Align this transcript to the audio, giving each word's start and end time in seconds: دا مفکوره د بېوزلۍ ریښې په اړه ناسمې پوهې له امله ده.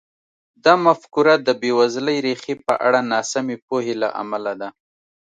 دا 0.63 0.73
مفکوره 0.85 1.33
د 1.47 1.49
بېوزلۍ 1.61 2.17
ریښې 2.25 2.55
په 2.65 2.73
اړه 2.87 2.99
ناسمې 3.13 3.55
پوهې 3.67 3.93
له 4.01 4.09
امله 4.21 4.53
ده. 4.61 4.69